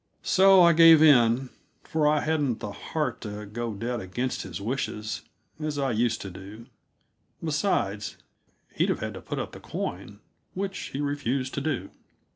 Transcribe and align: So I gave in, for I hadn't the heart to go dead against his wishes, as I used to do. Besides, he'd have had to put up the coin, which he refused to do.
So 0.23 0.63
I 0.63 0.73
gave 0.73 0.99
in, 1.03 1.51
for 1.83 2.07
I 2.07 2.21
hadn't 2.21 2.59
the 2.59 2.71
heart 2.71 3.21
to 3.21 3.45
go 3.45 3.75
dead 3.75 3.99
against 3.99 4.41
his 4.41 4.59
wishes, 4.59 5.21
as 5.59 5.77
I 5.77 5.91
used 5.91 6.21
to 6.21 6.31
do. 6.31 6.65
Besides, 7.43 8.17
he'd 8.73 8.89
have 8.89 9.01
had 9.01 9.13
to 9.13 9.21
put 9.21 9.37
up 9.37 9.51
the 9.51 9.59
coin, 9.59 10.19
which 10.55 10.85
he 10.89 11.01
refused 11.01 11.53
to 11.53 11.61
do. 11.61 11.91